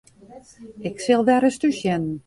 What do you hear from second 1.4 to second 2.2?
ris thús sjen.